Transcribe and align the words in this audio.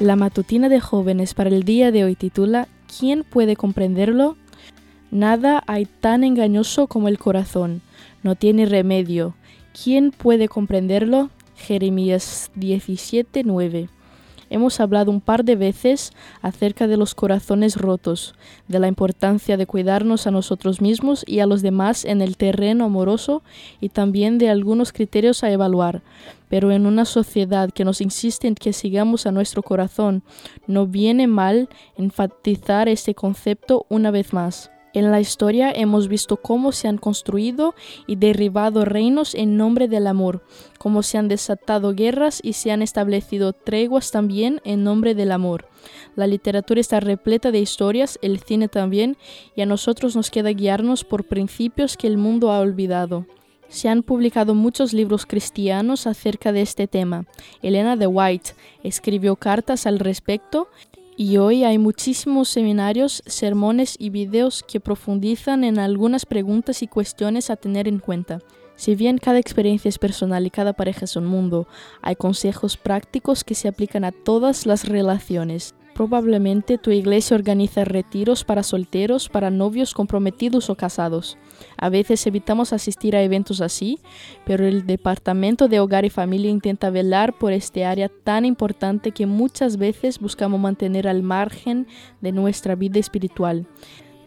La 0.00 0.14
matutina 0.14 0.68
de 0.68 0.78
jóvenes 0.78 1.32
para 1.32 1.48
el 1.48 1.62
día 1.62 1.90
de 1.90 2.04
hoy 2.04 2.16
titula 2.16 2.68
¿Quién 2.98 3.24
puede 3.24 3.56
comprenderlo? 3.56 4.36
Nada 5.10 5.62
hay 5.66 5.86
tan 5.86 6.22
engañoso 6.22 6.86
como 6.86 7.08
el 7.08 7.18
corazón, 7.18 7.80
no 8.22 8.34
tiene 8.34 8.66
remedio. 8.66 9.34
¿Quién 9.72 10.10
puede 10.10 10.48
comprenderlo? 10.48 11.30
Jeremías 11.56 12.50
17:9. 12.56 13.88
Hemos 14.48 14.80
hablado 14.80 15.10
un 15.10 15.20
par 15.20 15.44
de 15.44 15.56
veces 15.56 16.12
acerca 16.42 16.86
de 16.86 16.96
los 16.96 17.14
corazones 17.14 17.76
rotos, 17.76 18.34
de 18.68 18.78
la 18.78 18.88
importancia 18.88 19.56
de 19.56 19.66
cuidarnos 19.66 20.26
a 20.26 20.30
nosotros 20.30 20.80
mismos 20.80 21.24
y 21.26 21.40
a 21.40 21.46
los 21.46 21.62
demás 21.62 22.04
en 22.04 22.20
el 22.20 22.36
terreno 22.36 22.84
amoroso 22.84 23.42
y 23.80 23.88
también 23.88 24.38
de 24.38 24.48
algunos 24.48 24.92
criterios 24.92 25.42
a 25.42 25.50
evaluar. 25.50 26.02
Pero 26.48 26.70
en 26.70 26.86
una 26.86 27.04
sociedad 27.04 27.70
que 27.70 27.84
nos 27.84 28.00
insiste 28.00 28.46
en 28.46 28.54
que 28.54 28.72
sigamos 28.72 29.26
a 29.26 29.32
nuestro 29.32 29.62
corazón, 29.62 30.22
no 30.66 30.86
viene 30.86 31.26
mal 31.26 31.68
enfatizar 31.96 32.88
este 32.88 33.14
concepto 33.14 33.86
una 33.88 34.12
vez 34.12 34.32
más. 34.32 34.70
En 34.96 35.10
la 35.10 35.20
historia 35.20 35.70
hemos 35.70 36.08
visto 36.08 36.38
cómo 36.38 36.72
se 36.72 36.88
han 36.88 36.96
construido 36.96 37.74
y 38.06 38.16
derribado 38.16 38.86
reinos 38.86 39.34
en 39.34 39.58
nombre 39.58 39.88
del 39.88 40.06
amor, 40.06 40.42
cómo 40.78 41.02
se 41.02 41.18
han 41.18 41.28
desatado 41.28 41.92
guerras 41.92 42.40
y 42.42 42.54
se 42.54 42.72
han 42.72 42.80
establecido 42.80 43.52
treguas 43.52 44.10
también 44.10 44.62
en 44.64 44.84
nombre 44.84 45.14
del 45.14 45.32
amor. 45.32 45.68
La 46.14 46.26
literatura 46.26 46.80
está 46.80 46.98
repleta 46.98 47.50
de 47.50 47.58
historias, 47.58 48.18
el 48.22 48.40
cine 48.40 48.68
también, 48.68 49.18
y 49.54 49.60
a 49.60 49.66
nosotros 49.66 50.16
nos 50.16 50.30
queda 50.30 50.48
guiarnos 50.48 51.04
por 51.04 51.24
principios 51.24 51.98
que 51.98 52.06
el 52.06 52.16
mundo 52.16 52.50
ha 52.50 52.60
olvidado. 52.60 53.26
Se 53.68 53.90
han 53.90 54.02
publicado 54.02 54.54
muchos 54.54 54.94
libros 54.94 55.26
cristianos 55.26 56.06
acerca 56.06 56.52
de 56.52 56.62
este 56.62 56.86
tema. 56.86 57.26
Elena 57.60 57.96
de 57.96 58.06
White 58.06 58.52
escribió 58.82 59.36
cartas 59.36 59.86
al 59.86 59.98
respecto 59.98 60.68
y 61.16 61.38
hoy 61.38 61.64
hay 61.64 61.78
muchísimos 61.78 62.50
seminarios, 62.50 63.22
sermones 63.26 63.96
y 63.98 64.10
videos 64.10 64.62
que 64.62 64.80
profundizan 64.80 65.64
en 65.64 65.78
algunas 65.78 66.26
preguntas 66.26 66.82
y 66.82 66.88
cuestiones 66.88 67.48
a 67.48 67.56
tener 67.56 67.88
en 67.88 67.98
cuenta. 67.98 68.40
Si 68.76 68.94
bien 68.94 69.16
cada 69.16 69.38
experiencia 69.38 69.88
es 69.88 69.98
personal 69.98 70.46
y 70.46 70.50
cada 70.50 70.74
pareja 70.74 71.06
es 71.06 71.16
un 71.16 71.24
mundo, 71.24 71.66
hay 72.02 72.16
consejos 72.16 72.76
prácticos 72.76 73.44
que 73.44 73.54
se 73.54 73.68
aplican 73.68 74.04
a 74.04 74.12
todas 74.12 74.66
las 74.66 74.86
relaciones. 74.86 75.74
Probablemente 75.96 76.76
tu 76.76 76.90
iglesia 76.90 77.34
organiza 77.34 77.82
retiros 77.86 78.44
para 78.44 78.62
solteros, 78.62 79.30
para 79.30 79.50
novios 79.50 79.94
comprometidos 79.94 80.68
o 80.68 80.74
casados. 80.74 81.38
A 81.78 81.88
veces 81.88 82.26
evitamos 82.26 82.74
asistir 82.74 83.16
a 83.16 83.22
eventos 83.22 83.62
así, 83.62 83.98
pero 84.44 84.66
el 84.66 84.84
Departamento 84.84 85.68
de 85.68 85.80
Hogar 85.80 86.04
y 86.04 86.10
Familia 86.10 86.50
intenta 86.50 86.90
velar 86.90 87.32
por 87.38 87.54
este 87.54 87.86
área 87.86 88.10
tan 88.10 88.44
importante 88.44 89.12
que 89.12 89.24
muchas 89.24 89.78
veces 89.78 90.18
buscamos 90.18 90.60
mantener 90.60 91.08
al 91.08 91.22
margen 91.22 91.86
de 92.20 92.30
nuestra 92.30 92.74
vida 92.74 93.00
espiritual. 93.00 93.66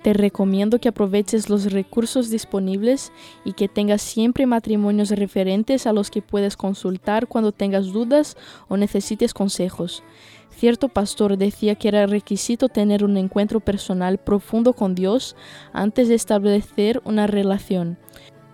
Te 0.02 0.14
recomiendo 0.14 0.80
que 0.80 0.89
aproveches 0.89 1.50
los 1.50 1.73
recursos 1.73 2.30
disponibles 2.30 3.11
y 3.44 3.53
que 3.53 3.67
tengas 3.67 4.02
siempre 4.02 4.45
matrimonios 4.45 5.09
referentes 5.09 5.86
a 5.88 5.94
los 5.94 6.09
que 6.09 6.22
puedes 6.22 6.56
consultar 6.56 7.28
cuando 7.28 7.52
tengas 7.52 7.91
dudas 7.91 8.38
o 8.69 8.78
necesites 8.78 9.33
consejos. 9.33 10.03
Cierto 10.52 10.88
pastor 10.88 11.38
decía 11.38 11.75
que 11.75 11.89
era 11.89 12.08
requisito 12.08 12.69
tener 12.69 13.03
un 13.03 13.17
encuentro 13.17 13.59
personal 13.59 14.17
profundo 14.17 14.73
con 14.73 14.95
Dios 14.95 15.36
antes 15.73 16.07
de 16.07 16.16
establecer 16.16 17.02
una 17.03 17.28
relación 17.28 17.97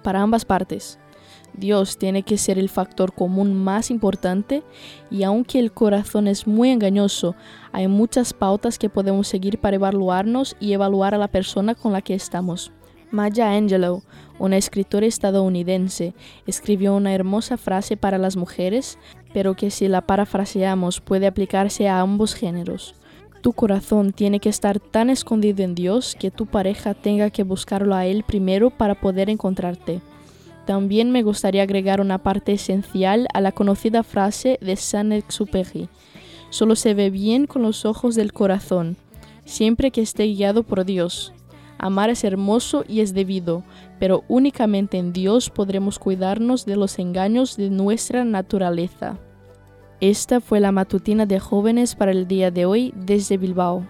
para 0.03 0.21
ambas 0.21 0.45
partes. 0.45 0.99
Dios 1.57 1.97
tiene 1.97 2.23
que 2.23 2.37
ser 2.37 2.59
el 2.59 2.69
factor 2.69 3.13
común 3.13 3.53
más 3.53 3.89
importante 3.91 4.63
y 5.09 5.23
aunque 5.23 5.59
el 5.59 5.71
corazón 5.71 6.27
es 6.27 6.47
muy 6.47 6.69
engañoso, 6.69 7.35
hay 7.71 7.87
muchas 7.87 8.33
pautas 8.33 8.77
que 8.77 8.89
podemos 8.89 9.27
seguir 9.27 9.59
para 9.59 9.75
evaluarnos 9.75 10.55
y 10.59 10.73
evaluar 10.73 11.15
a 11.15 11.17
la 11.17 11.27
persona 11.27 11.75
con 11.75 11.93
la 11.93 12.01
que 12.01 12.13
estamos. 12.13 12.71
Maya 13.11 13.51
Angelou, 13.51 14.03
una 14.39 14.57
escritora 14.57 15.05
estadounidense, 15.05 16.13
escribió 16.47 16.95
una 16.95 17.13
hermosa 17.13 17.55
frase 17.57 17.95
para 17.97 18.17
las 18.17 18.35
mujeres, 18.35 18.97
pero 19.33 19.55
que 19.55 19.71
si 19.71 19.87
la 19.87 20.01
parafraseamos 20.01 20.99
puede 20.99 21.27
aplicarse 21.27 21.87
a 21.87 22.01
ambos 22.01 22.33
géneros. 22.33 22.95
Tu 23.41 23.53
corazón 23.53 24.11
tiene 24.11 24.39
que 24.39 24.49
estar 24.49 24.79
tan 24.79 25.09
escondido 25.09 25.63
en 25.63 25.75
Dios 25.75 26.17
que 26.19 26.31
tu 26.31 26.47
pareja 26.47 26.95
tenga 26.95 27.29
que 27.29 27.43
buscarlo 27.43 27.93
a 27.93 28.05
Él 28.05 28.23
primero 28.23 28.71
para 28.71 28.95
poder 28.95 29.29
encontrarte. 29.29 30.01
También 30.65 31.11
me 31.11 31.21
gustaría 31.21 31.63
agregar 31.63 32.01
una 32.01 32.17
parte 32.17 32.53
esencial 32.53 33.27
a 33.33 33.41
la 33.41 33.51
conocida 33.51 34.03
frase 34.03 34.57
de 34.61 34.75
Saint-Exupéry. 34.75 35.89
Solo 36.49 36.75
se 36.75 36.93
ve 36.93 37.09
bien 37.09 37.45
con 37.45 37.61
los 37.61 37.85
ojos 37.85 38.15
del 38.15 38.33
corazón, 38.33 38.97
siempre 39.45 39.91
que 39.91 40.01
esté 40.01 40.23
guiado 40.25 40.63
por 40.63 40.85
Dios. 40.85 41.33
Amar 41.77 42.09
es 42.09 42.23
hermoso 42.23 42.83
y 42.87 43.01
es 43.01 43.13
debido, 43.13 43.63
pero 43.99 44.23
únicamente 44.27 44.97
en 44.97 45.13
Dios 45.13 45.49
podremos 45.49 45.99
cuidarnos 45.99 46.65
de 46.65 46.77
los 46.77 46.97
engaños 46.99 47.57
de 47.57 47.69
nuestra 47.69 48.23
naturaleza. 48.23 49.19
Esta 50.01 50.41
fue 50.41 50.59
la 50.59 50.71
matutina 50.71 51.25
de 51.25 51.39
jóvenes 51.39 51.95
para 51.95 52.11
el 52.11 52.27
día 52.27 52.51
de 52.51 52.65
hoy 52.65 52.93
desde 52.95 53.37
Bilbao. 53.37 53.85